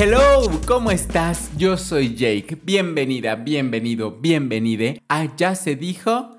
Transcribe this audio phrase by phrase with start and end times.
[0.00, 1.50] Hello, ¿cómo estás?
[1.56, 2.56] Yo soy Jake.
[2.62, 6.36] Bienvenida, bienvenido, bienvenide a Ya se dijo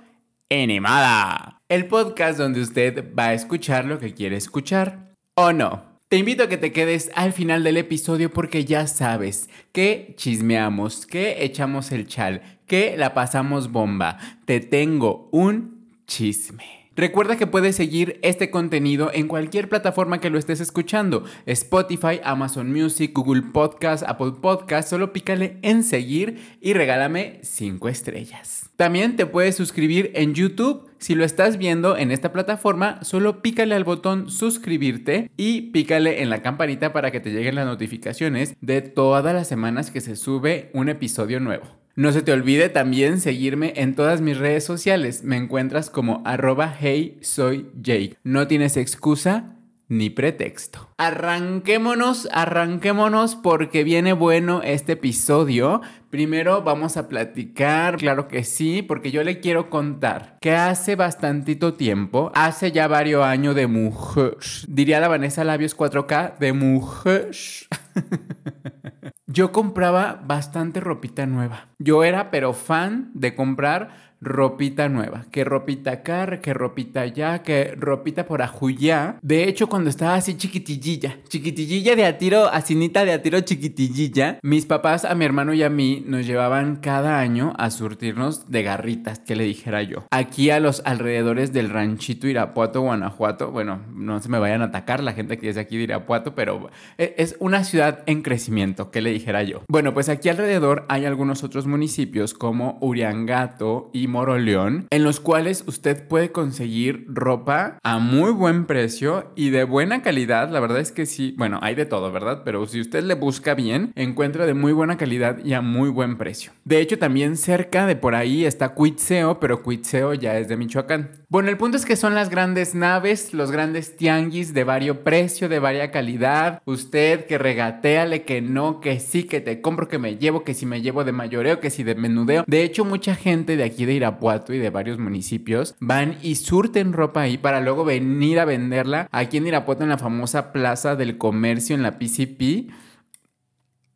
[0.48, 1.60] Enemada.
[1.68, 5.14] El podcast donde usted va a escuchar lo que quiere escuchar.
[5.36, 6.00] ¿O no?
[6.08, 11.06] Te invito a que te quedes al final del episodio porque ya sabes que chismeamos,
[11.06, 14.20] que echamos el chal, que la pasamos bomba.
[14.46, 16.79] Te tengo un chisme.
[17.00, 21.24] Recuerda que puedes seguir este contenido en cualquier plataforma que lo estés escuchando.
[21.46, 24.90] Spotify, Amazon Music, Google Podcast, Apple Podcast.
[24.90, 28.70] Solo pícale en seguir y regálame 5 estrellas.
[28.76, 30.90] También te puedes suscribir en YouTube.
[30.98, 36.30] Si lo estás viendo en esta plataforma, solo pícale al botón suscribirte y pícale en
[36.30, 40.70] la campanita para que te lleguen las notificaciones de todas las semanas que se sube
[40.74, 41.79] un episodio nuevo.
[41.96, 45.24] No se te olvide también seguirme en todas mis redes sociales.
[45.24, 48.18] Me encuentras como arroba hey soy Jake.
[48.24, 49.56] No tienes excusa
[49.90, 50.88] ni pretexto.
[50.98, 55.82] Arranquémonos, arranquémonos porque viene bueno este episodio.
[56.12, 61.74] Primero vamos a platicar, claro que sí, porque yo le quiero contar que hace bastantito
[61.74, 67.32] tiempo, hace ya varios años de mujer, diría la Vanessa Labios 4K, de mujer.
[69.32, 71.68] yo compraba bastante ropita nueva.
[71.78, 77.74] Yo era pero fan de comprar ropita nueva, que ropita acá, que ropita allá, que
[77.76, 79.18] ropita por ajuyá.
[79.22, 84.40] De hecho, cuando estaba así chiquitillilla, chiquitillilla de a tiro, asinita de a tiro chiquitillilla,
[84.44, 88.64] mis papás a mi hermano y a mí nos llevaban cada año a surtirnos de
[88.64, 90.06] garritas, que le dijera yo.
[90.12, 95.02] Aquí a los alrededores del ranchito Irapuato, Guanajuato, bueno, no se me vayan a atacar
[95.02, 98.92] la gente que es de aquí de Irapuato, pero e, es una ciudad en crecimiento,
[98.92, 99.62] que le dijera yo.
[99.70, 105.64] Bueno, pues aquí alrededor hay algunos otros municipios como Uriangato y Moroleón, en los cuales
[105.68, 110.50] usted puede conseguir ropa a muy buen precio y de buena calidad.
[110.50, 112.42] La verdad es que sí, bueno, hay de todo, ¿verdad?
[112.44, 116.18] Pero si usted le busca bien, encuentra de muy buena calidad y a muy buen
[116.18, 116.52] precio.
[116.66, 121.12] De hecho, también cerca de por ahí está Cuitseo, pero Cuitseo ya es de Michoacán.
[121.30, 125.48] Bueno, el punto es que son las grandes naves, los grandes tianguis de vario precio,
[125.48, 126.62] de varia calidad.
[126.66, 130.66] Usted que regateale que no, que sí, que te compro, que me llevo, que si
[130.66, 132.44] me llevo de mayoreo, que si de menudeo.
[132.48, 136.94] De hecho, mucha gente de aquí de Irapuato y de varios municipios van y surten
[136.94, 141.18] ropa ahí para luego venir a venderla aquí en Irapuato en la famosa Plaza del
[141.18, 142.72] Comercio en la PCP.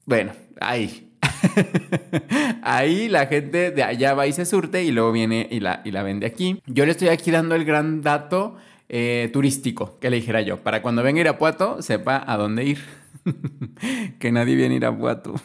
[0.05, 0.31] Bueno,
[0.61, 1.13] ahí,
[2.63, 5.91] Ahí la gente de allá va y se surte y luego viene y la, y
[5.91, 6.61] la vende aquí.
[6.65, 8.55] Yo le estoy aquí dando el gran dato
[8.89, 12.79] eh, turístico, que le dijera yo, para cuando venga Irapuato sepa a dónde ir.
[14.19, 15.35] que nadie viene a Irapuato.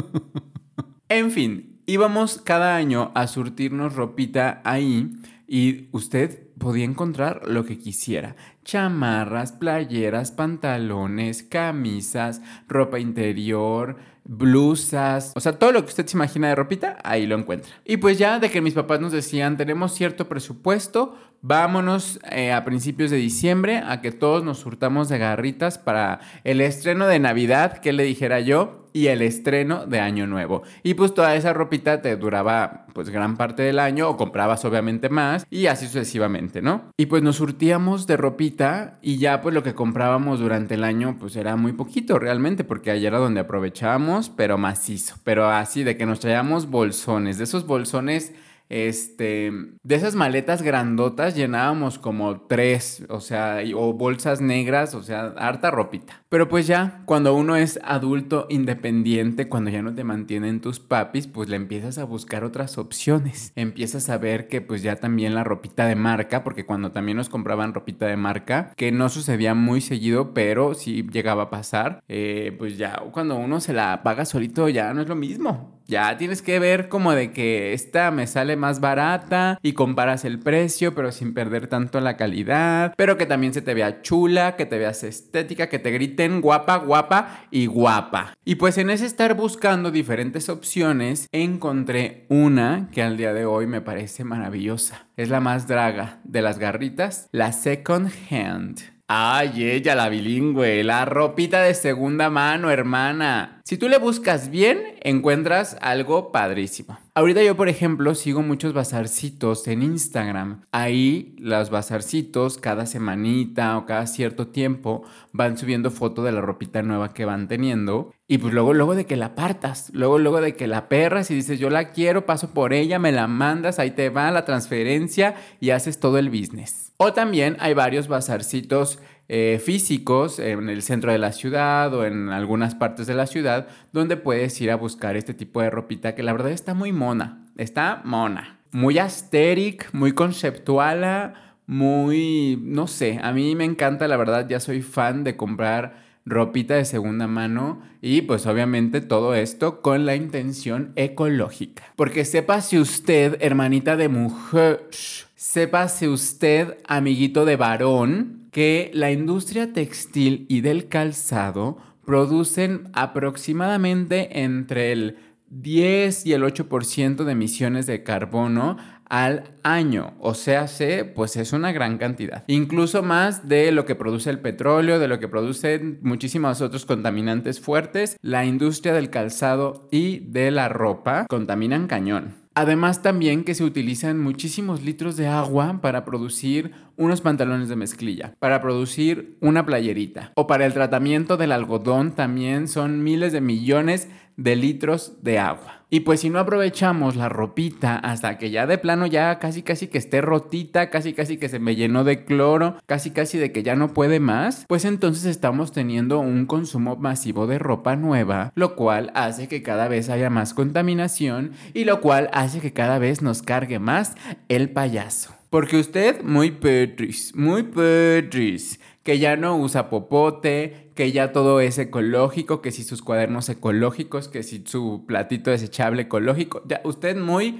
[1.08, 5.10] en fin, íbamos cada año a surtirnos ropita ahí
[5.48, 8.36] y usted podía encontrar lo que quisiera.
[8.64, 16.48] Chamarras, playeras, pantalones, camisas, ropa interior, blusas, o sea, todo lo que usted se imagina
[16.48, 17.72] de ropita, ahí lo encuentra.
[17.84, 22.64] Y pues ya de que mis papás nos decían, tenemos cierto presupuesto, vámonos eh, a
[22.64, 27.78] principios de diciembre a que todos nos surtamos de garritas para el estreno de Navidad,
[27.78, 30.62] que le dijera yo, y el estreno de Año Nuevo.
[30.82, 35.08] Y pues toda esa ropita te duraba pues gran parte del año o comprabas obviamente
[35.08, 36.90] más y así sucesivamente, ¿no?
[36.96, 41.16] Y pues nos surtíamos de ropita y ya pues lo que comprábamos durante el año
[41.18, 45.96] pues era muy poquito realmente porque ayer era donde aprovechábamos, pero macizo, pero así de
[45.96, 48.32] que nos traíamos bolsones, de esos bolsones
[48.70, 55.34] este, de esas maletas grandotas llenábamos como tres, o sea, o bolsas negras, o sea,
[55.36, 56.22] harta ropita.
[56.28, 61.26] Pero pues ya, cuando uno es adulto independiente, cuando ya no te mantienen tus papis,
[61.26, 63.52] pues le empiezas a buscar otras opciones.
[63.56, 67.28] Empiezas a ver que pues ya también la ropita de marca, porque cuando también nos
[67.28, 72.54] compraban ropita de marca, que no sucedía muy seguido, pero sí llegaba a pasar, eh,
[72.56, 75.79] pues ya cuando uno se la paga solito ya no es lo mismo.
[75.90, 80.38] Ya tienes que ver como de que esta me sale más barata y comparas el
[80.38, 84.66] precio, pero sin perder tanto la calidad, pero que también se te vea chula, que
[84.66, 88.34] te veas estética, que te griten guapa, guapa y guapa.
[88.44, 93.66] Y pues en ese estar buscando diferentes opciones, encontré una que al día de hoy
[93.66, 95.08] me parece maravillosa.
[95.16, 98.78] Es la más draga de las garritas, la second hand.
[99.12, 103.59] Ay, ella, la bilingüe, la ropita de segunda mano, hermana.
[103.70, 106.98] Si tú le buscas bien, encuentras algo padrísimo.
[107.14, 110.62] Ahorita yo, por ejemplo, sigo muchos bazarcitos en Instagram.
[110.72, 116.82] Ahí los bazarcitos, cada semanita o cada cierto tiempo, van subiendo foto de la ropita
[116.82, 118.12] nueva que van teniendo.
[118.26, 121.36] Y pues luego, luego de que la partas, luego, luego de que la perras y
[121.36, 125.36] dices, yo la quiero, paso por ella, me la mandas, ahí te va la transferencia
[125.60, 126.92] y haces todo el business.
[126.96, 128.98] O también hay varios bazarcitos
[129.32, 133.68] eh, físicos en el centro de la ciudad o en algunas partes de la ciudad
[133.92, 137.46] donde puedes ir a buscar este tipo de ropita que la verdad está muy mona,
[137.56, 138.58] está mona.
[138.72, 144.82] Muy asteric, muy conceptuala, muy, no sé, a mí me encanta, la verdad, ya soy
[144.82, 150.90] fan de comprar ropita de segunda mano y pues obviamente todo esto con la intención
[150.96, 151.84] ecológica.
[151.94, 160.46] Porque si usted, hermanita de mujer, si usted, amiguito de varón, que la industria textil
[160.48, 165.16] y del calzado producen aproximadamente entre el
[165.50, 168.76] 10 y el 8% de emisiones de carbono
[169.10, 170.14] al año.
[170.20, 172.44] O sea, se, pues es una gran cantidad.
[172.46, 177.60] Incluso más de lo que produce el petróleo, de lo que producen muchísimos otros contaminantes
[177.60, 178.16] fuertes.
[178.22, 182.39] La industria del calzado y de la ropa contaminan cañón.
[182.54, 188.34] Además también que se utilizan muchísimos litros de agua para producir unos pantalones de mezclilla,
[188.40, 190.32] para producir una playerita.
[190.34, 195.80] O para el tratamiento del algodón también son miles de millones de litros de agua.
[195.92, 199.88] Y pues si no aprovechamos la ropita hasta que ya de plano ya casi casi
[199.88, 203.64] que esté rotita, casi casi que se me llenó de cloro, casi casi de que
[203.64, 208.76] ya no puede más, pues entonces estamos teniendo un consumo masivo de ropa nueva, lo
[208.76, 213.20] cual hace que cada vez haya más contaminación y lo cual hace que cada vez
[213.20, 214.14] nos cargue más
[214.48, 215.34] el payaso.
[215.50, 221.78] Porque usted, muy petris, muy petris, que ya no usa popote, que ya todo es
[221.78, 227.58] ecológico, que si sus cuadernos ecológicos, que si su platito desechable ecológico, ya usted muy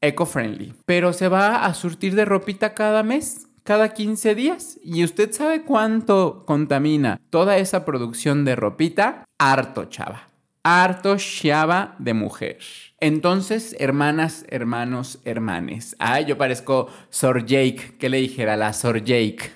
[0.00, 0.74] eco-friendly.
[0.86, 4.80] Pero se va a surtir de ropita cada mes, cada 15 días.
[4.82, 9.24] ¿Y usted sabe cuánto contamina toda esa producción de ropita?
[9.38, 10.22] Harto, chava.
[10.64, 12.58] Harto chava de mujer.
[12.98, 15.94] Entonces, hermanas, hermanos, hermanes.
[16.00, 17.94] Ay, yo parezco Sor Jake.
[18.00, 19.48] ¿Qué le dijera la Sor Jake?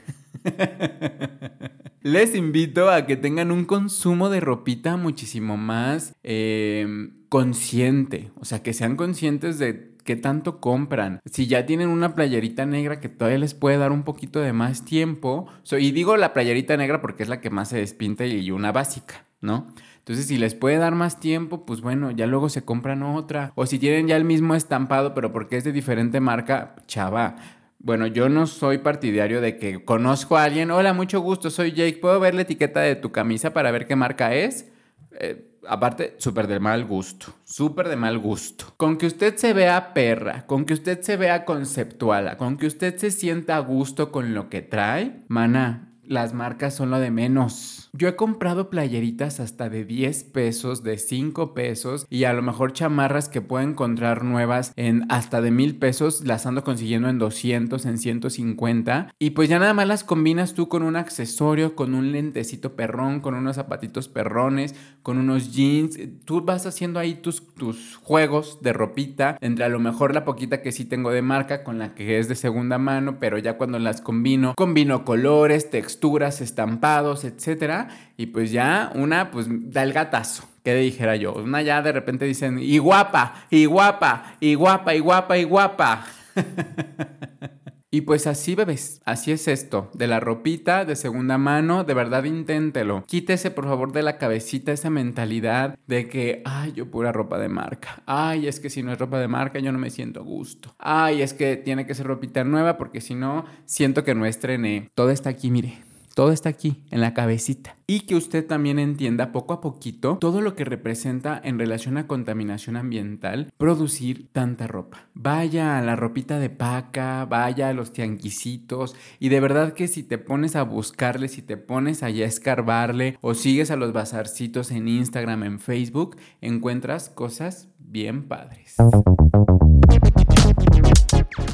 [2.05, 8.31] Les invito a que tengan un consumo de ropita muchísimo más em, consciente.
[8.39, 11.21] O sea, que sean conscientes de qué tanto compran.
[11.25, 14.85] Si ya tienen una playerita negra que todavía les puede dar un poquito de más
[14.85, 15.47] tiempo.
[15.71, 19.25] y digo la playerita negra porque es la que más se despinta y una básica,
[19.41, 19.67] ¿no?
[20.01, 23.53] Entonces, si les puede dar más tiempo, pues bueno, ya luego se compran otra.
[23.55, 27.37] O si tienen ya el mismo estampado, pero porque es de diferente marca, chava.
[27.85, 31.99] Bueno, yo no soy partidario de que conozco a alguien, hola, mucho gusto, soy Jake,
[32.01, 34.73] ¿puedo ver la etiqueta de tu camisa para ver qué marca es?
[35.21, 38.73] Eh, aparte, súper de mal gusto, súper de mal gusto.
[38.79, 42.97] Con que usted se vea perra, con que usted se vea conceptual, con que usted
[42.97, 47.91] se sienta a gusto con lo que trae, mana, las marcas son lo de menos.
[47.93, 52.73] Yo he comprado playeritas hasta de 10 pesos, de 5 pesos y a lo mejor
[52.73, 57.87] chamarras que puedo encontrar nuevas en hasta de mil pesos las ando consiguiendo en 200,
[57.87, 62.11] en 150 y pues ya nada más las combinas tú con un accesorio, con un
[62.11, 65.99] lentecito perrón, con unos zapatitos perrones, con unos jeans.
[66.25, 70.63] Tú vas haciendo ahí tus, tus juegos de ropita entre a lo mejor la poquita
[70.63, 73.79] que sí tengo de marca con la que es de segunda mano, pero ya cuando
[73.79, 75.94] las combino, combino colores, texturas,
[76.41, 80.49] estampados, etcétera y pues ya una, pues da el gatazo.
[80.63, 81.35] ¿Qué dijera yo?
[81.35, 86.07] Una ya de repente dicen, y guapa, y guapa, y guapa, y guapa, y guapa.
[87.95, 92.25] Y pues así, bebés, así es esto, de la ropita de segunda mano, de verdad
[92.25, 93.05] inténtelo.
[93.07, 97.49] Quítese por favor de la cabecita esa mentalidad de que, ay, yo pura ropa de
[97.49, 98.03] marca.
[98.05, 100.75] Ay, es que si no es ropa de marca yo no me siento a gusto.
[100.77, 104.91] Ay, es que tiene que ser ropita nueva porque si no, siento que no estrené.
[104.97, 105.84] Todo está aquí, mire.
[106.15, 107.77] Todo está aquí, en la cabecita.
[107.89, 112.07] Y que usted también entienda poco a poquito todo lo que representa en relación a
[112.07, 115.09] contaminación ambiental producir tanta ropa.
[115.15, 120.05] Vaya a la ropita de paca, vaya a los tianguisitos y de verdad que si
[120.05, 124.87] te pones a buscarle, si te pones a escarbarle o sigues a los bazarcitos en
[124.87, 128.77] Instagram, en Facebook, encuentras cosas bien padres.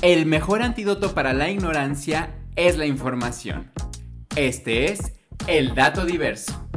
[0.03, 3.71] El mejor antídoto para la ignorancia es la información.
[4.37, 5.13] Este es
[5.49, 6.69] el dato diverso.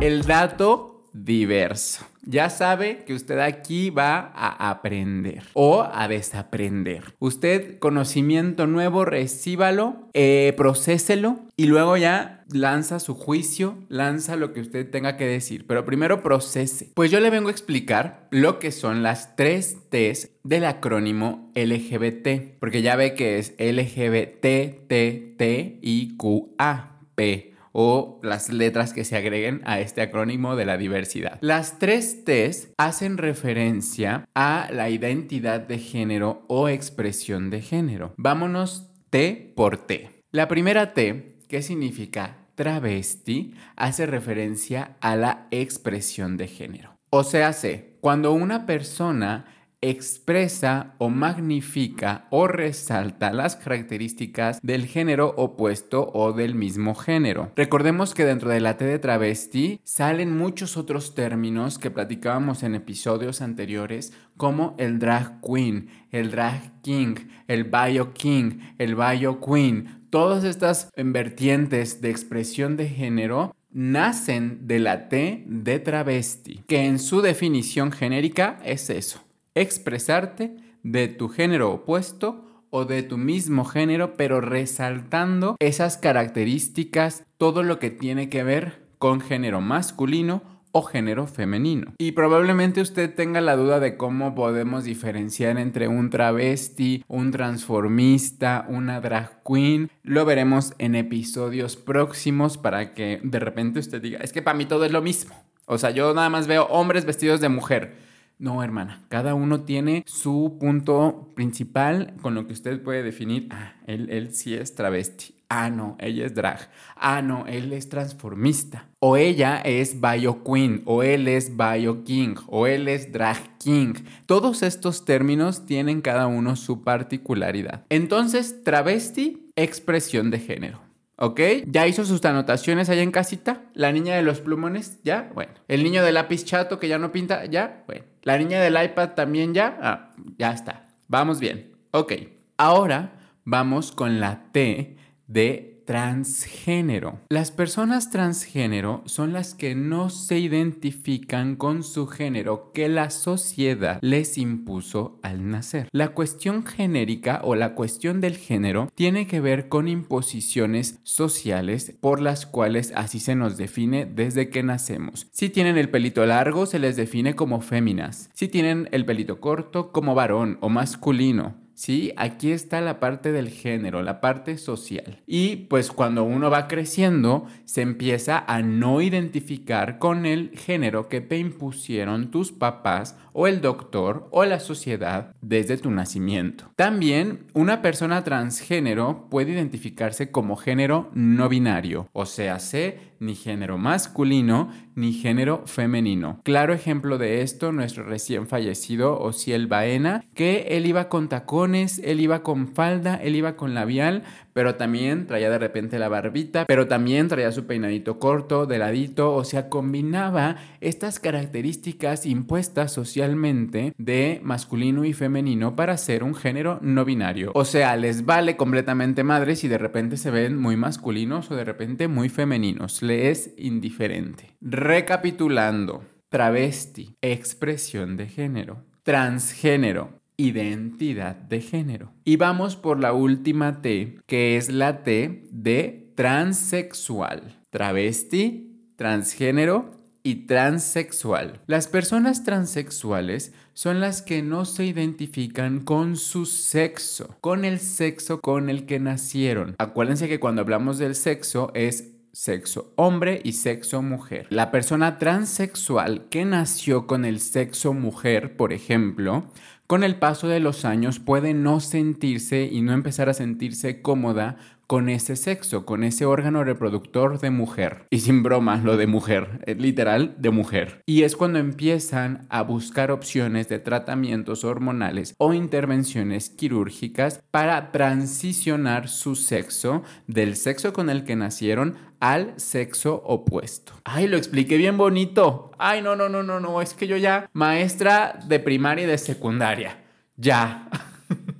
[0.00, 2.09] El dato diverso.
[2.30, 7.16] Ya sabe que usted aquí va a aprender o a desaprender.
[7.18, 14.60] Usted conocimiento nuevo, recíbalo, eh, procéselo y luego ya lanza su juicio, lanza lo que
[14.60, 15.66] usted tenga que decir.
[15.66, 16.92] Pero primero procese.
[16.94, 22.60] Pues yo le vengo a explicar lo que son las tres T's del acrónimo LGBT.
[22.60, 28.92] Porque ya ve que es LGBT, T, T, I, Q, A, P o las letras
[28.92, 31.38] que se agreguen a este acrónimo de la diversidad.
[31.40, 38.14] Las tres T's hacen referencia a la identidad de género o expresión de género.
[38.16, 40.10] Vámonos T por T.
[40.30, 46.96] La primera T, que significa travesti, hace referencia a la expresión de género.
[47.10, 47.52] O sea,
[48.00, 49.46] cuando una persona
[49.82, 57.50] expresa o magnifica o resalta las características del género opuesto o del mismo género.
[57.56, 62.74] Recordemos que dentro de la T de travesti salen muchos otros términos que platicábamos en
[62.74, 67.14] episodios anteriores como el drag queen, el drag king,
[67.48, 70.06] el bio king, el bio queen.
[70.10, 76.98] Todas estas vertientes de expresión de género nacen de la T de travesti, que en
[76.98, 84.16] su definición genérica es eso expresarte de tu género opuesto o de tu mismo género,
[84.16, 90.42] pero resaltando esas características, todo lo que tiene que ver con género masculino
[90.72, 91.94] o género femenino.
[91.98, 98.66] Y probablemente usted tenga la duda de cómo podemos diferenciar entre un travesti, un transformista,
[98.68, 99.90] una drag queen.
[100.02, 104.66] Lo veremos en episodios próximos para que de repente usted diga, es que para mí
[104.66, 105.34] todo es lo mismo.
[105.66, 108.09] O sea, yo nada más veo hombres vestidos de mujer.
[108.40, 113.74] No, hermana, cada uno tiene su punto principal con lo que usted puede definir, ah,
[113.86, 115.34] él, él sí es travesti.
[115.50, 116.70] Ah, no, ella es drag.
[116.96, 118.86] Ah, no, él es transformista.
[118.98, 123.92] O ella es bio queen, o él es bio king, o él es drag king.
[124.24, 127.84] Todos estos términos tienen cada uno su particularidad.
[127.90, 130.89] Entonces, travesti, expresión de género.
[131.22, 131.38] ¿Ok?
[131.66, 133.60] ¿Ya hizo sus anotaciones allá en casita?
[133.74, 135.00] ¿La niña de los plumones?
[135.04, 135.30] ¿Ya?
[135.34, 135.52] Bueno.
[135.68, 137.44] ¿El niño de lápiz chato que ya no pinta?
[137.44, 137.84] ¿Ya?
[137.86, 138.04] Bueno.
[138.22, 139.78] ¿La niña del iPad también ya?
[139.82, 140.88] Ah, ya está.
[141.08, 141.72] Vamos bien.
[141.90, 142.14] Ok.
[142.56, 143.12] Ahora
[143.44, 144.96] vamos con la T
[145.26, 147.18] de transgénero.
[147.30, 153.98] Las personas transgénero son las que no se identifican con su género que la sociedad
[154.00, 155.88] les impuso al nacer.
[155.90, 162.20] La cuestión genérica o la cuestión del género tiene que ver con imposiciones sociales por
[162.20, 165.26] las cuales así se nos define desde que nacemos.
[165.32, 168.30] Si tienen el pelito largo se les define como féminas.
[168.32, 171.59] Si tienen el pelito corto como varón o masculino.
[171.80, 172.12] ¿Sí?
[172.18, 175.22] Aquí está la parte del género, la parte social.
[175.26, 181.22] Y pues cuando uno va creciendo, se empieza a no identificar con el género que
[181.22, 186.70] te impusieron tus papás o el doctor o la sociedad desde tu nacimiento.
[186.76, 193.76] También una persona transgénero puede identificarse como género no binario, o sea, sé ni género
[193.76, 196.40] masculino ni género femenino.
[196.42, 202.20] Claro ejemplo de esto, nuestro recién fallecido Ociel Baena, que él iba con tacones, él
[202.20, 206.86] iba con falda, él iba con labial, pero también traía de repente la barbita, pero
[206.86, 214.40] también traía su peinadito corto, de ladito, o sea, combinaba estas características impuestas socialmente de
[214.42, 217.52] masculino y femenino para ser un género no binario.
[217.54, 221.64] O sea, les vale completamente madre si de repente se ven muy masculinos o de
[221.64, 224.56] repente muy femeninos, le es indiferente.
[224.60, 232.12] Recapitulando, travesti, expresión de género, transgénero, identidad de género.
[232.24, 237.60] Y vamos por la última T, que es la T de transexual.
[237.70, 241.60] Travesti, transgénero y transexual.
[241.66, 248.40] Las personas transexuales son las que no se identifican con su sexo, con el sexo
[248.40, 249.74] con el que nacieron.
[249.78, 254.46] Acuérdense que cuando hablamos del sexo es sexo hombre y sexo mujer.
[254.50, 259.46] La persona transexual que nació con el sexo mujer, por ejemplo,
[259.86, 264.56] con el paso de los años puede no sentirse y no empezar a sentirse cómoda
[264.90, 268.06] con ese sexo, con ese órgano reproductor de mujer.
[268.10, 271.04] Y sin broma, lo de mujer, literal de mujer.
[271.06, 279.06] Y es cuando empiezan a buscar opciones de tratamientos hormonales o intervenciones quirúrgicas para transicionar
[279.06, 283.92] su sexo del sexo con el que nacieron al sexo opuesto.
[284.02, 285.70] Ay, lo expliqué bien bonito.
[285.78, 289.18] Ay, no, no, no, no, no, es que yo ya maestra de primaria y de
[289.18, 290.02] secundaria.
[290.36, 290.88] Ya.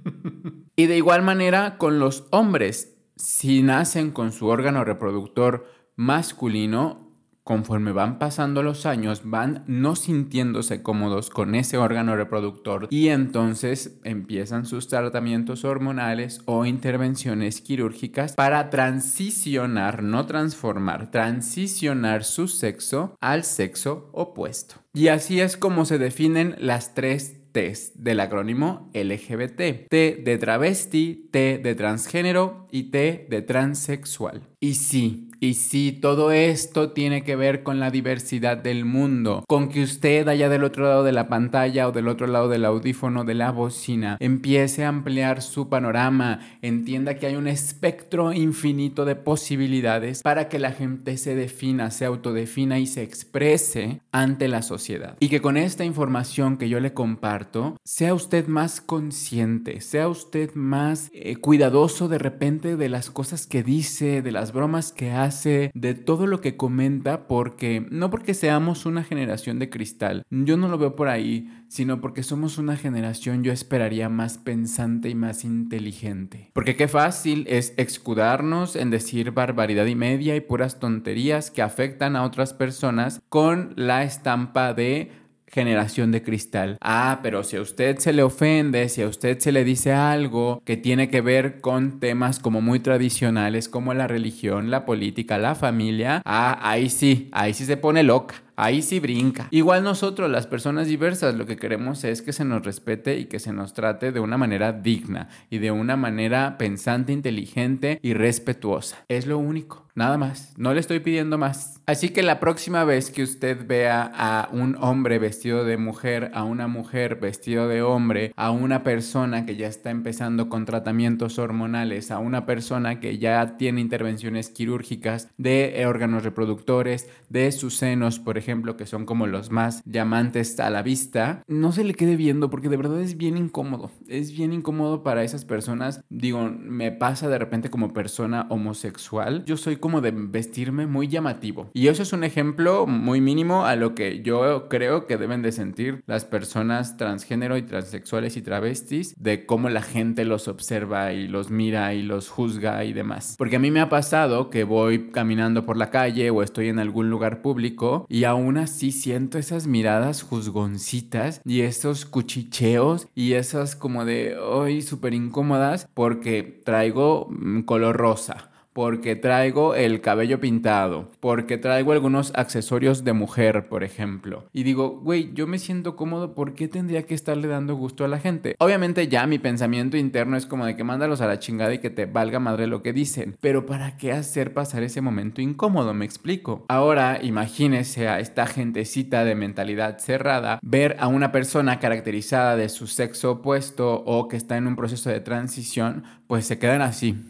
[0.75, 2.89] y de igual manera con los hombres
[3.21, 7.11] si nacen con su órgano reproductor masculino,
[7.45, 13.99] conforme van pasando los años, van no sintiéndose cómodos con ese órgano reproductor y entonces
[14.05, 23.45] empiezan sus tratamientos hormonales o intervenciones quirúrgicas para transicionar, no transformar, transicionar su sexo al
[23.45, 24.77] sexo opuesto.
[24.95, 29.88] Y así es como se definen las tres T del acrónimo LGBT.
[29.88, 34.49] T de travesti, T de transgénero y T de transexual.
[34.61, 39.70] Y sí, Y sí, todo esto tiene que ver con la diversidad del mundo, con
[39.70, 43.25] que usted allá del otro lado de la pantalla o del otro lado del audífono
[43.25, 49.16] de la bocina empiece a ampliar su panorama, entienda que hay un espectro infinito de
[49.16, 55.16] posibilidades para que la gente se defina, se autodefina y se exprese ante la sociedad.
[55.20, 60.54] Y que con esta información que yo le comparto, sea usted más consciente, sea usted
[60.54, 65.29] más eh, cuidadoso de repente de las cosas que dice, de las bromas que hace,
[65.30, 70.68] de todo lo que comenta, porque no porque seamos una generación de cristal, yo no
[70.68, 75.44] lo veo por ahí, sino porque somos una generación, yo esperaría, más pensante y más
[75.44, 76.50] inteligente.
[76.52, 82.16] Porque qué fácil es escudarnos en decir barbaridad y media y puras tonterías que afectan
[82.16, 85.12] a otras personas con la estampa de
[85.50, 86.78] generación de cristal.
[86.80, 90.62] Ah, pero si a usted se le ofende, si a usted se le dice algo
[90.64, 95.54] que tiene que ver con temas como muy tradicionales como la religión, la política, la
[95.54, 98.37] familia, ah, ahí sí, ahí sí se pone loca.
[98.61, 99.49] Ahí sí brinca.
[99.50, 103.38] Igual nosotros, las personas diversas, lo que queremos es que se nos respete y que
[103.38, 108.99] se nos trate de una manera digna y de una manera pensante, inteligente y respetuosa.
[109.09, 109.87] Es lo único.
[109.95, 110.55] Nada más.
[110.57, 111.81] No le estoy pidiendo más.
[111.85, 116.45] Así que la próxima vez que usted vea a un hombre vestido de mujer, a
[116.45, 122.11] una mujer vestido de hombre, a una persona que ya está empezando con tratamientos hormonales,
[122.11, 128.38] a una persona que ya tiene intervenciones quirúrgicas de órganos reproductores, de sus senos, por
[128.38, 132.16] ejemplo, ejemplo, que son como los más llamantes a la vista, no se le quede
[132.16, 133.92] viendo porque de verdad es bien incómodo.
[134.09, 136.02] Es bien incómodo para esas personas.
[136.11, 139.45] Digo, me pasa de repente como persona homosexual.
[139.45, 141.71] Yo soy como de vestirme muy llamativo.
[141.75, 145.52] Y eso es un ejemplo muy mínimo a lo que yo creo que deben de
[145.52, 151.28] sentir las personas transgénero y transexuales y travestis de cómo la gente los observa y
[151.28, 153.37] los mira y los juzga y demás.
[153.38, 156.80] Porque a mí me ha pasado que voy caminando por la calle o estoy en
[156.80, 163.76] algún lugar público y aún así siento esas miradas juzgoncitas y esos cuchicheos y esas
[163.76, 171.09] como de hoy súper incómodas porque traigo mm, color rosa porque traigo el cabello pintado,
[171.21, 174.45] porque traigo algunos accesorios de mujer, por ejemplo.
[174.52, 178.09] Y digo, güey, yo me siento cómodo, ¿por qué tendría que estarle dando gusto a
[178.09, 178.54] la gente?
[178.59, 181.91] Obviamente ya mi pensamiento interno es como de que mándalos a la chingada y que
[181.91, 183.37] te valga madre lo que dicen.
[183.41, 185.95] Pero ¿para qué hacer pasar ese momento incómodo?
[185.95, 186.65] Me explico.
[186.69, 192.87] Ahora imagínese a esta gentecita de mentalidad cerrada ver a una persona caracterizada de su
[192.87, 197.29] sexo opuesto o que está en un proceso de transición, pues se quedan así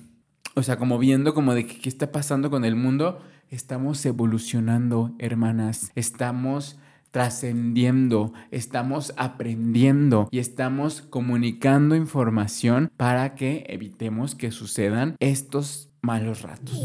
[0.61, 3.18] o sea, como viendo como de qué está pasando con el mundo,
[3.49, 6.79] estamos evolucionando, hermanas, estamos
[7.11, 16.79] trascendiendo, estamos aprendiendo y estamos comunicando información para que evitemos que sucedan estos malos ratos.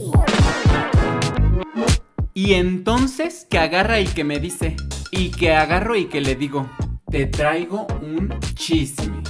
[2.34, 4.78] Y entonces que agarra y que me dice,
[5.12, 6.70] y que agarro y que le digo,
[7.12, 9.22] te traigo un chisme.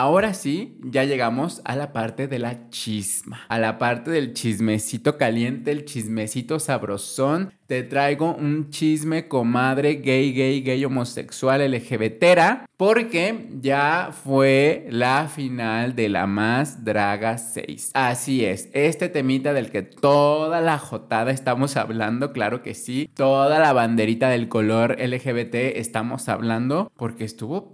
[0.00, 5.18] Ahora sí, ya llegamos a la parte de la chisma, a la parte del chismecito
[5.18, 7.52] caliente, el chismecito sabrosón.
[7.68, 15.94] Te traigo un chisme comadre gay, gay, gay, homosexual, LGBTera, porque ya fue la final
[15.94, 17.90] de la Más Draga 6.
[17.92, 23.58] Así es, este temita del que toda la jotada estamos hablando, claro que sí, toda
[23.58, 27.70] la banderita del color LGBT estamos hablando, porque estuvo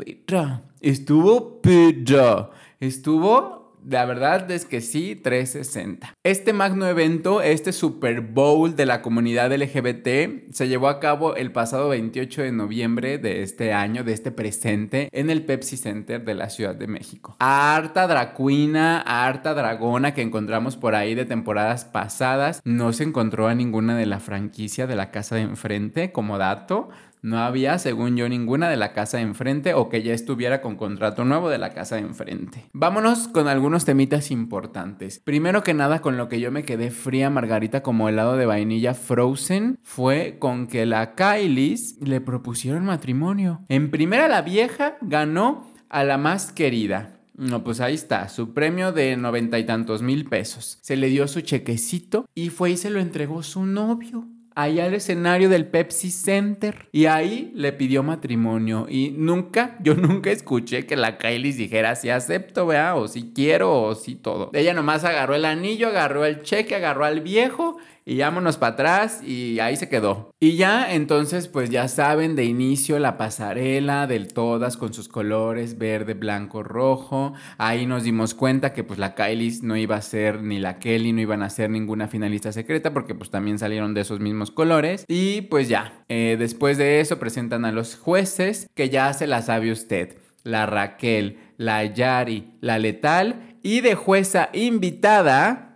[0.80, 2.50] Estuvo pedo.
[2.80, 6.14] Estuvo la verdad es que sí, 360.
[6.24, 11.52] Este magno evento, este Super Bowl de la comunidad LGBT, se llevó a cabo el
[11.52, 16.34] pasado 28 de noviembre de este año, de este presente, en el Pepsi Center de
[16.34, 17.36] la Ciudad de México.
[17.40, 23.54] Harta dracuina, harta dragona que encontramos por ahí de temporadas pasadas, no se encontró a
[23.54, 26.88] ninguna de la franquicia de la casa de enfrente como dato.
[27.24, 30.76] No había, según yo, ninguna de la casa de enfrente o que ya estuviera con
[30.76, 32.66] contrato nuevo de la casa de enfrente.
[32.74, 35.22] Vámonos con algunos temitas importantes.
[35.24, 38.92] Primero que nada, con lo que yo me quedé fría, Margarita, como helado de vainilla
[38.92, 43.64] frozen, fue con que la Kylie's le propusieron matrimonio.
[43.70, 47.20] En primera, la vieja ganó a la más querida.
[47.38, 50.78] No, pues ahí está, su premio de noventa y tantos mil pesos.
[50.82, 54.94] Se le dio su chequecito y fue y se lo entregó su novio allá al
[54.94, 60.96] escenario del Pepsi Center y ahí le pidió matrimonio y nunca, yo nunca escuché que
[60.96, 64.50] la Kylie dijera si acepto, vea, o si quiero o si todo.
[64.52, 69.22] Ella nomás agarró el anillo, agarró el cheque, agarró al viejo y vámonos para atrás
[69.22, 70.30] y ahí se quedó.
[70.40, 75.78] Y ya entonces pues ya saben de inicio la pasarela del todas con sus colores
[75.78, 77.32] verde, blanco, rojo.
[77.56, 81.12] Ahí nos dimos cuenta que pues la Kylie no iba a ser ni la Kelly
[81.12, 85.04] no iban a ser ninguna finalista secreta porque pues también salieron de esos mismos colores.
[85.08, 89.42] Y pues ya, eh, después de eso presentan a los jueces que ya se la
[89.42, 90.18] sabe usted.
[90.42, 95.73] La Raquel, la Yari, la Letal y de jueza invitada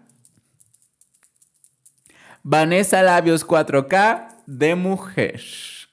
[2.51, 5.39] Vanessa Labios 4K de mujer.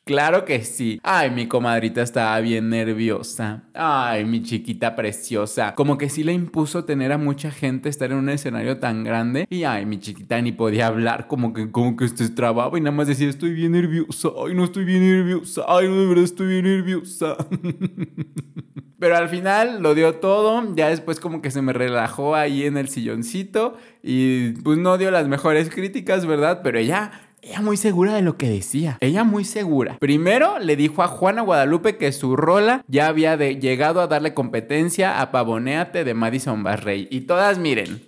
[0.08, 1.00] Claro que sí.
[1.02, 3.64] Ay, mi comadrita estaba bien nerviosa.
[3.74, 5.74] Ay, mi chiquita preciosa.
[5.74, 9.48] Como que sí le impuso tener a mucha gente estar en un escenario tan grande.
[9.50, 11.26] Y ay, mi chiquita ni podía hablar.
[11.26, 14.30] Como que, como que se trababa y nada más decía, estoy bien nerviosa.
[14.46, 15.64] Ay, no estoy bien nerviosa.
[15.68, 17.38] Ay, no, de verdad estoy bien nerviosa.
[19.00, 22.78] Pero al final lo dio todo, ya después como que se me relajó ahí en
[22.78, 26.62] el silloncito y pues no dio las mejores críticas, ¿verdad?
[26.64, 27.12] Pero ella
[27.46, 28.98] ella muy segura de lo que decía.
[29.02, 29.98] Ella muy segura.
[30.00, 35.22] Primero le dijo a Juana Guadalupe que su rola ya había llegado a darle competencia
[35.22, 37.08] a Pavoneate de Madison Barrey.
[37.12, 38.02] Y todas miren,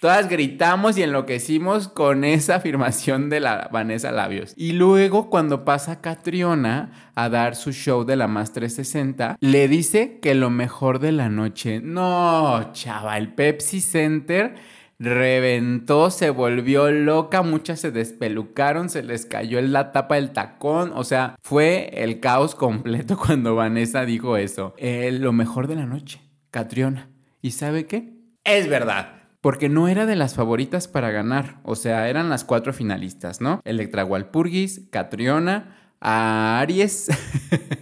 [0.00, 4.52] Todas gritamos y enloquecimos con esa afirmación de la Vanessa Labios.
[4.54, 10.18] Y luego cuando pasa Catriona a dar su show de la Más 360, le dice
[10.20, 11.80] que lo mejor de la noche.
[11.82, 14.54] No, chaval, Pepsi Center
[14.98, 21.04] reventó, se volvió loca, muchas se despelucaron, se les cayó la tapa del tacón, o
[21.04, 24.74] sea, fue el caos completo cuando Vanessa dijo eso.
[24.78, 27.10] Eh, lo mejor de la noche, Catriona.
[27.42, 28.14] ¿Y sabe qué?
[28.44, 32.72] Es verdad porque no era de las favoritas para ganar, o sea, eran las cuatro
[32.72, 33.60] finalistas, ¿no?
[33.64, 37.08] Electra Walpurgis, Catriona, Aries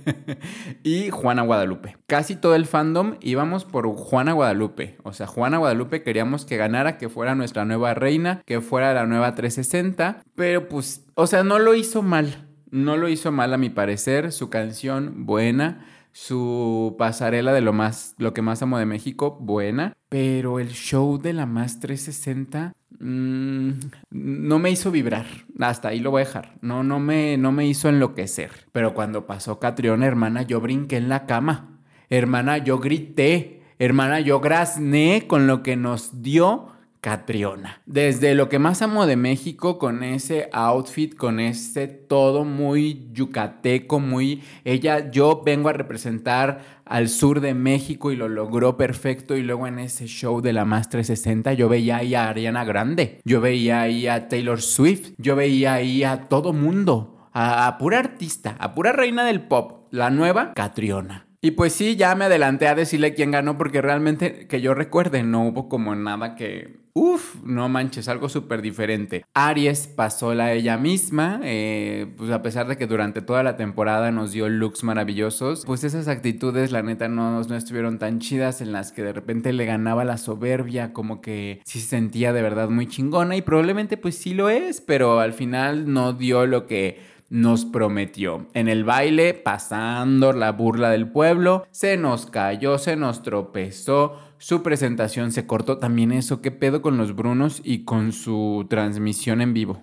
[0.82, 1.96] y Juana Guadalupe.
[2.06, 4.96] Casi todo el fandom íbamos por Juana Guadalupe.
[5.02, 9.06] O sea, Juana Guadalupe queríamos que ganara, que fuera nuestra nueva reina, que fuera la
[9.06, 10.22] nueva 360.
[10.34, 12.48] Pero pues, o sea, no lo hizo mal.
[12.70, 14.32] No lo hizo mal a mi parecer.
[14.32, 19.96] Su canción buena su pasarela de lo más lo que más amo de México, buena,
[20.08, 23.70] pero el show de la más 360 mm,
[24.10, 25.26] no me hizo vibrar.
[25.58, 26.54] Hasta ahí lo voy a dejar.
[26.60, 28.52] No, no me, no me hizo enloquecer.
[28.70, 31.80] Pero cuando pasó Catriona, hermana, yo brinqué en la cama.
[32.08, 33.62] Hermana, yo grité.
[33.80, 36.73] Hermana, yo grazné con lo que nos dio
[37.04, 37.82] Catriona.
[37.84, 44.00] Desde lo que más amo de México, con ese outfit, con ese todo muy yucateco,
[44.00, 44.42] muy...
[44.64, 49.36] Ella, yo vengo a representar al sur de México y lo logró perfecto.
[49.36, 53.20] Y luego en ese show de la Más 360 yo veía ahí a Ariana Grande,
[53.22, 57.98] yo veía ahí a Taylor Swift, yo veía ahí a todo mundo, a, a pura
[57.98, 61.26] artista, a pura reina del pop, la nueva Catriona.
[61.44, 65.22] Y pues sí, ya me adelanté a decirle quién ganó porque realmente que yo recuerde
[65.24, 66.82] no hubo como nada que...
[66.94, 69.26] Uf, no manches, algo súper diferente.
[69.34, 74.10] Aries pasó la ella misma, eh, pues a pesar de que durante toda la temporada
[74.10, 78.72] nos dio looks maravillosos, pues esas actitudes la neta no, no estuvieron tan chidas en
[78.72, 82.70] las que de repente le ganaba la soberbia, como que sí se sentía de verdad
[82.70, 87.12] muy chingona y probablemente pues sí lo es, pero al final no dio lo que
[87.30, 88.46] nos prometió.
[88.54, 94.62] En el baile, pasando la burla del pueblo, se nos cayó, se nos tropezó, su
[94.62, 95.78] presentación se cortó.
[95.78, 99.82] También eso, ¿qué pedo con los Brunos y con su transmisión en vivo?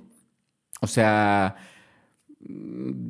[0.81, 1.55] O sea,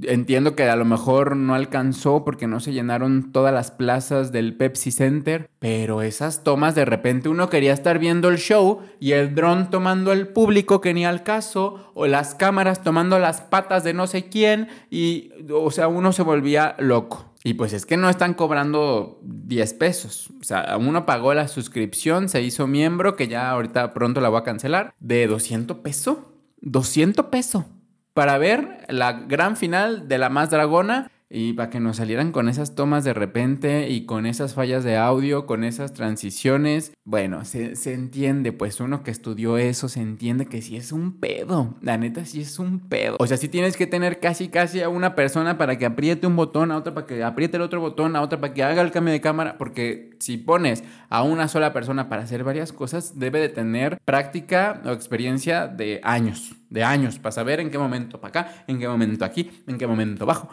[0.03, 4.55] Entiendo que a lo mejor no alcanzó porque no se llenaron todas las plazas del
[4.57, 9.33] Pepsi Center, pero esas tomas de repente uno quería estar viendo el show y el
[9.33, 13.93] dron tomando al público que ni al caso, o las cámaras tomando las patas de
[13.93, 17.33] no sé quién, y o sea, uno se volvía loco.
[17.43, 20.29] Y pues es que no están cobrando 10 pesos.
[20.39, 24.41] O sea, uno pagó la suscripción, se hizo miembro, que ya ahorita pronto la voy
[24.41, 26.17] a cancelar, de 200 pesos.
[26.61, 27.65] 200 pesos
[28.13, 32.49] para ver la gran final de La Más Dragona y para que nos salieran con
[32.49, 36.91] esas tomas de repente y con esas fallas de audio, con esas transiciones.
[37.05, 41.75] Bueno, se, entiende, pues uno que estudió eso se entiende que sí es un pedo.
[41.81, 43.15] La neta sí es un pedo.
[43.19, 46.35] O sea, sí tienes que tener casi casi a una persona para que apriete un
[46.35, 48.91] botón, a otra para que apriete el otro botón, a otra para que haga el
[48.91, 53.39] cambio de cámara, porque si pones a una sola persona para hacer varias cosas, debe
[53.39, 58.29] de tener práctica o experiencia de años de años para saber en qué momento para
[58.29, 60.49] acá, en qué momento aquí, en qué momento bajo.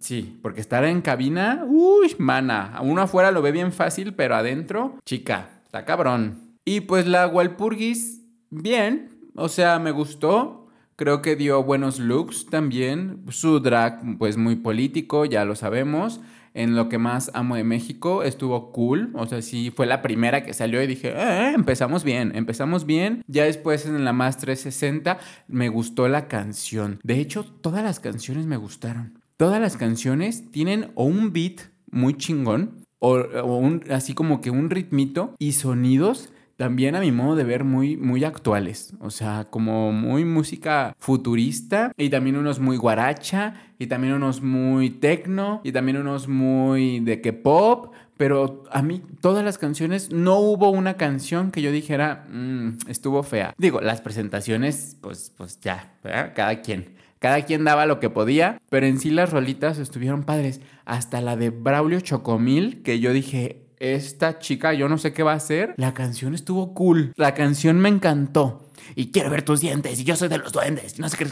[0.00, 4.98] Sí, porque estar en cabina, uy, mana, uno afuera lo ve bien fácil, pero adentro,
[5.04, 6.54] chica, está cabrón.
[6.64, 10.68] Y pues la Walpurgis, bien, o sea, me gustó.
[10.96, 13.22] Creo que dio buenos looks también.
[13.28, 16.20] Su drag, pues muy político, ya lo sabemos.
[16.54, 18.22] en lo que más amo de México.
[18.22, 19.10] Estuvo cool.
[19.14, 23.22] O sea, sí, fue la primera que salió y dije, eh, empezamos bien, empezamos bien.
[23.26, 26.98] Ya después en la más 360 me gustó la canción.
[27.02, 29.18] De hecho, todas las canciones me gustaron.
[29.36, 33.18] Todas las canciones tienen o un beat muy chingón o,
[33.90, 38.24] así como que un ritmito y sonidos también a mi modo de ver muy, muy
[38.24, 38.94] actuales.
[38.98, 44.88] O sea, como muy música futurista y también unos muy guaracha y también unos muy
[44.88, 47.92] techno y también unos muy de que pop.
[48.16, 53.22] Pero a mí todas las canciones, no hubo una canción que yo dijera, mm, estuvo
[53.22, 53.52] fea.
[53.58, 55.92] Digo, las presentaciones, pues, pues ya,
[56.34, 56.96] cada quien.
[57.18, 60.60] Cada quien daba lo que podía, pero en sí las rolitas estuvieron padres.
[60.84, 65.32] Hasta la de Braulio Chocomil, que yo dije, esta chica, yo no sé qué va
[65.32, 65.74] a hacer.
[65.76, 67.12] La canción estuvo cool.
[67.16, 68.70] La canción me encantó.
[68.94, 70.00] Y quiero ver tus dientes.
[70.00, 70.98] Y yo soy de los duendes.
[70.98, 71.26] No sé qué.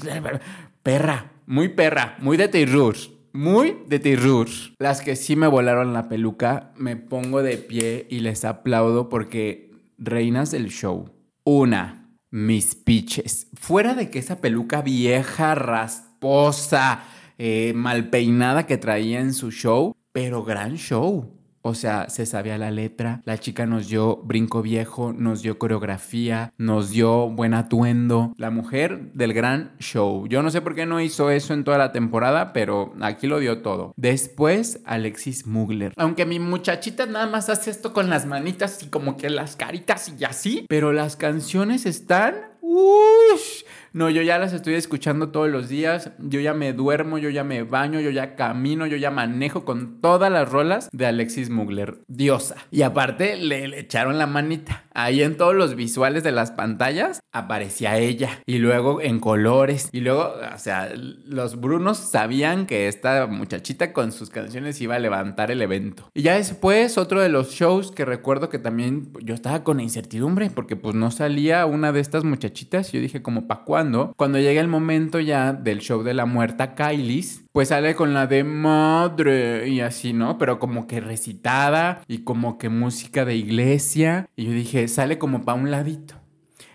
[0.83, 1.33] Perra.
[1.47, 2.17] Muy perra.
[2.21, 2.97] Muy de terror.
[3.33, 4.49] Muy de terror.
[4.79, 9.73] Las que sí me volaron la peluca, me pongo de pie y les aplaudo porque
[9.99, 11.11] reinas del show.
[11.43, 12.04] Una,
[12.35, 13.47] mis pitches.
[13.55, 17.05] Fuera de que esa peluca vieja, rasposa,
[17.39, 21.34] eh, mal peinada que traía en su show, pero gran show.
[21.67, 26.53] O sea, se sabía la letra, la chica nos dio brinco viejo, nos dio coreografía,
[26.59, 28.35] nos dio buen atuendo.
[28.37, 30.27] La mujer del gran show.
[30.27, 33.39] Yo no sé por qué no hizo eso en toda la temporada, pero aquí lo
[33.39, 33.95] dio todo.
[33.97, 35.95] Después, Alexis Mugler.
[35.97, 40.13] Aunque mi muchachita nada más hace esto con las manitas y como que las caritas
[40.21, 42.35] y así, pero las canciones están...
[42.61, 43.63] ¡Ush!
[43.95, 46.11] No, yo ya las estoy escuchando todos los días.
[46.19, 50.01] Yo ya me duermo, yo ya me baño, yo ya camino, yo ya manejo con
[50.01, 51.99] todas las rolas de Alexis Mugler.
[52.09, 52.57] Diosa.
[52.73, 54.83] Y aparte le, echaron la manita.
[54.95, 58.43] Ahí en todos los visuales de las pantallas aparecía ella.
[58.47, 59.91] Y luego en colores.
[59.93, 64.99] Y luego, o sea, los Brunos sabían que esta muchachita con sus canciones iba a
[64.99, 66.11] levantar el evento.
[66.15, 70.51] Y ya después, otro de los shows que recuerdo que también yo estaba con incertidumbre
[70.51, 72.91] porque pues no salía una de estas muchachitas.
[72.91, 73.84] Yo dije como, ¿pa' cuándo?
[74.17, 78.27] Cuando llega el momento ya del show de la muerta Kailis, pues sale con la
[78.27, 80.39] de madre y así, ¿no?
[80.39, 84.29] Pero como que recitada y como que música de iglesia.
[84.37, 86.15] Y yo dije, sale como para un ladito.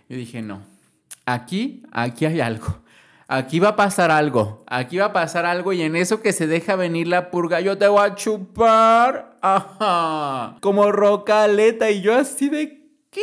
[0.07, 0.61] Yo dije, no,
[1.25, 2.81] aquí, aquí hay algo.
[3.31, 6.47] Aquí va a pasar algo, aquí va a pasar algo y en eso que se
[6.47, 12.49] deja venir la purga, yo te voy a chupar, ajá, como rocaleta y yo así
[12.49, 13.21] de, ¿qué?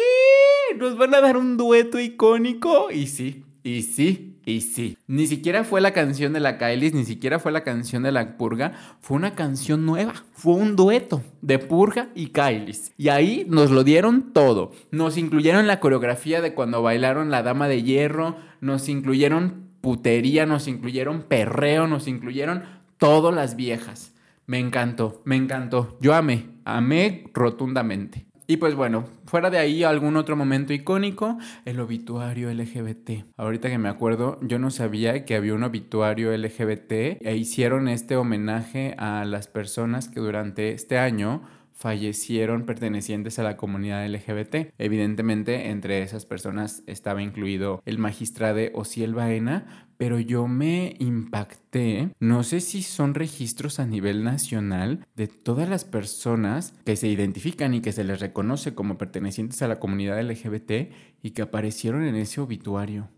[0.77, 2.93] ¿Nos van a dar un dueto icónico?
[2.93, 4.97] Y sí, y sí, y sí.
[5.09, 8.37] Ni siquiera fue la canción de la Kailis, ni siquiera fue la canción de la
[8.37, 10.15] Purga, fue una canción nueva.
[10.35, 12.93] Fue un dueto de Purga y Kailis.
[12.97, 14.71] Y ahí nos lo dieron todo.
[14.93, 20.69] Nos incluyeron la coreografía de cuando bailaron la Dama de Hierro, nos incluyeron putería, nos
[20.69, 22.63] incluyeron perreo, nos incluyeron
[22.99, 24.15] todas las viejas.
[24.47, 25.99] Me encantó, me encantó.
[26.01, 28.27] Yo amé, amé rotundamente.
[28.49, 33.25] Y pues bueno, fuera de ahí algún otro momento icónico, el obituario LGBT.
[33.37, 38.17] Ahorita que me acuerdo, yo no sabía que había un obituario LGBT e hicieron este
[38.17, 41.43] homenaje a las personas que durante este año
[41.77, 44.73] fallecieron pertenecientes a la comunidad LGBT.
[44.79, 52.43] Evidentemente, entre esas personas estaba incluido el magistrado Ociel Baena, pero yo me impacté, no
[52.43, 57.81] sé si son registros a nivel nacional de todas las personas que se identifican y
[57.81, 62.41] que se les reconoce como pertenecientes a la comunidad LGBT y que aparecieron en ese
[62.41, 63.09] obituario.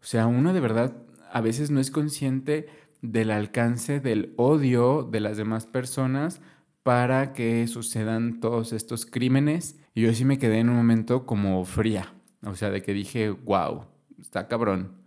[0.00, 0.96] O sea, uno de verdad
[1.32, 2.68] a veces no es consciente
[3.02, 6.40] del alcance del odio de las demás personas
[6.82, 9.78] para que sucedan todos estos crímenes.
[9.94, 13.30] Y yo sí me quedé en un momento como fría, o sea, de que dije,
[13.30, 13.84] wow,
[14.20, 14.98] está cabrón.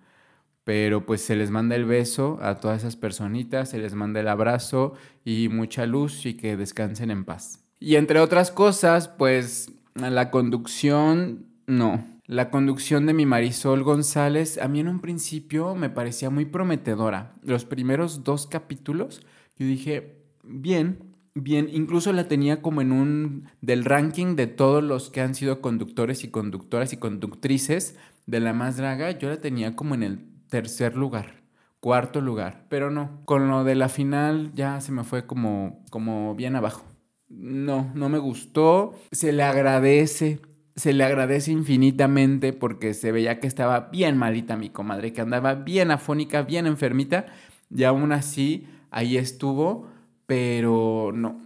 [0.63, 4.27] Pero pues se les manda el beso a todas esas personitas, se les manda el
[4.27, 4.93] abrazo
[5.25, 7.63] y mucha luz y que descansen en paz.
[7.79, 12.05] Y entre otras cosas, pues la conducción, no.
[12.27, 17.33] La conducción de mi Marisol González a mí en un principio me parecía muy prometedora.
[17.43, 19.21] Los primeros dos capítulos
[19.57, 25.09] yo dije, bien, bien, incluso la tenía como en un del ranking de todos los
[25.09, 27.95] que han sido conductores y conductoras y conductrices
[28.25, 31.41] de la más draga, yo la tenía como en el tercer lugar,
[31.79, 36.35] cuarto lugar, pero no, con lo de la final ya se me fue como como
[36.35, 36.83] bien abajo.
[37.29, 40.41] No, no me gustó, se le agradece
[40.75, 45.55] se le agradece infinitamente porque se veía que estaba bien malita mi comadre, que andaba
[45.55, 47.25] bien afónica, bien enfermita,
[47.69, 49.89] y aún así ahí estuvo
[50.31, 51.41] pero no,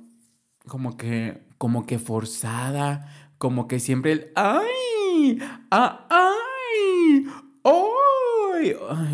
[0.68, 5.40] como que, como que forzada, como que siempre el, ay,
[5.72, 6.45] ah, ay,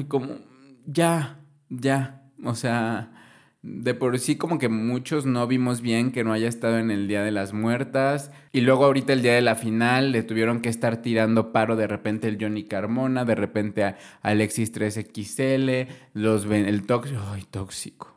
[0.08, 0.36] como,
[0.86, 3.12] ya, ya, o sea,
[3.64, 7.08] de por sí como que muchos no vimos bien que no haya estado en el
[7.08, 8.32] Día de las Muertas.
[8.52, 11.88] Y luego ahorita el día de la final le tuvieron que estar tirando paro de
[11.88, 17.22] repente el Johnny Carmona, de repente a Alexis 3XL, los el tóxico.
[17.32, 18.16] Ay, tóxico.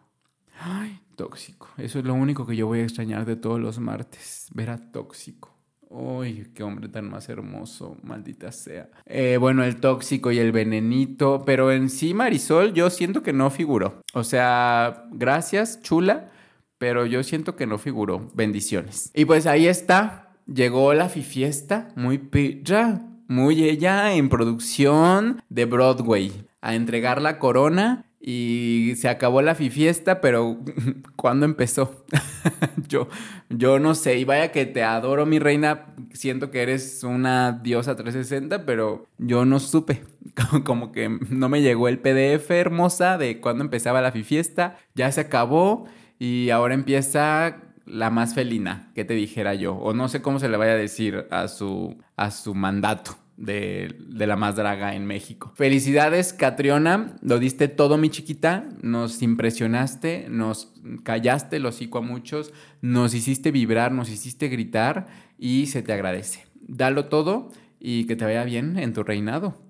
[0.60, 1.68] Ay, tóxico.
[1.76, 4.48] Eso es lo único que yo voy a extrañar de todos los martes.
[4.54, 5.53] Ver a tóxico.
[5.96, 8.88] Uy, qué hombre tan más hermoso, maldita sea.
[9.06, 13.48] Eh, bueno, el tóxico y el venenito, pero en sí Marisol yo siento que no
[13.48, 14.02] figuró.
[14.12, 16.32] O sea, gracias, chula,
[16.78, 18.28] pero yo siento que no figuró.
[18.34, 19.12] Bendiciones.
[19.14, 26.32] Y pues ahí está, llegó la fiesta, muy pilla, muy ella en producción de Broadway,
[26.60, 30.56] a entregar la corona y se acabó la fiesta, pero
[31.16, 32.06] ¿cuándo empezó?
[32.88, 33.08] yo,
[33.50, 37.96] yo no sé, y vaya que te adoro, mi reina, siento que eres una diosa
[37.96, 40.04] 360, pero yo no supe,
[40.64, 45.20] como que no me llegó el PDF hermosa de cuándo empezaba la fiesta, ya se
[45.20, 45.84] acabó
[46.18, 50.48] y ahora empieza la más felina, que te dijera yo, o no sé cómo se
[50.48, 55.52] le vaya a decir a su, a su mandato de, la más draga en México.
[55.56, 57.16] Felicidades, Catriona.
[57.22, 58.68] Lo diste todo, mi chiquita.
[58.82, 65.06] Nos impresionaste, nos callaste el hocico a muchos, nos hiciste vibrar, nos hiciste gritar
[65.38, 66.46] y se te agradece.
[66.60, 69.60] Dalo todo y que te vaya bien en tu reinado.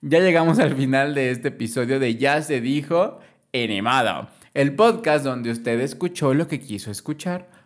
[0.00, 3.18] Ya llegamos al final de este episodio de Ya se dijo
[3.52, 7.57] Enemado, el podcast donde usted escuchó lo que quiso escuchar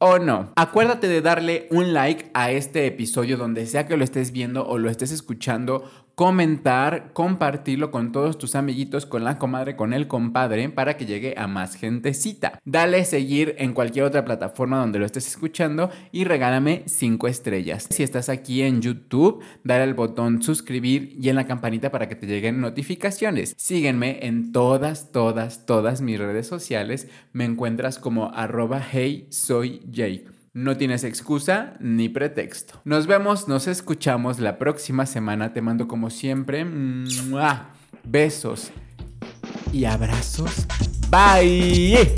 [0.00, 0.52] o no.
[0.56, 4.78] Acuérdate de darle un like a este episodio donde sea que lo estés viendo o
[4.78, 5.84] lo estés escuchando
[6.20, 11.32] comentar, compartirlo con todos tus amiguitos, con la comadre, con el compadre, para que llegue
[11.38, 12.60] a más gentecita.
[12.66, 17.86] Dale seguir en cualquier otra plataforma donde lo estés escuchando y regálame 5 estrellas.
[17.88, 22.16] Si estás aquí en YouTube, dale al botón suscribir y en la campanita para que
[22.16, 23.54] te lleguen notificaciones.
[23.56, 27.08] Sígueme en todas, todas, todas mis redes sociales.
[27.32, 30.39] Me encuentras como arroba hey soy Jake.
[30.52, 32.80] No tienes excusa ni pretexto.
[32.84, 35.52] Nos vemos, nos escuchamos la próxima semana.
[35.52, 36.66] Te mando como siempre
[38.02, 38.72] besos
[39.72, 40.66] y abrazos.
[41.08, 42.14] Bye.